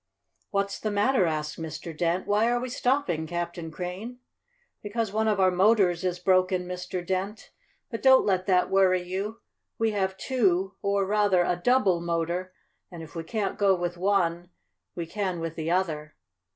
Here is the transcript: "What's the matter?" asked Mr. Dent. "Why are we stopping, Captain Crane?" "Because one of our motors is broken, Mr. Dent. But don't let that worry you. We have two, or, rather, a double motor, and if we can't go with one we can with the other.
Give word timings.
"What's 0.49 0.79
the 0.79 0.89
matter?" 0.89 1.27
asked 1.27 1.59
Mr. 1.61 1.95
Dent. 1.95 2.25
"Why 2.25 2.49
are 2.49 2.59
we 2.59 2.69
stopping, 2.69 3.27
Captain 3.27 3.69
Crane?" 3.69 4.17
"Because 4.81 5.13
one 5.13 5.27
of 5.27 5.39
our 5.39 5.51
motors 5.51 6.03
is 6.03 6.17
broken, 6.17 6.65
Mr. 6.67 7.05
Dent. 7.05 7.51
But 7.91 8.01
don't 8.01 8.25
let 8.25 8.47
that 8.47 8.71
worry 8.71 9.03
you. 9.03 9.41
We 9.77 9.91
have 9.91 10.17
two, 10.17 10.73
or, 10.81 11.05
rather, 11.05 11.43
a 11.43 11.55
double 11.55 12.01
motor, 12.01 12.51
and 12.89 13.03
if 13.03 13.13
we 13.13 13.23
can't 13.23 13.59
go 13.59 13.75
with 13.75 13.95
one 13.95 14.49
we 14.95 15.05
can 15.05 15.39
with 15.39 15.53
the 15.53 15.69
other. 15.69 16.15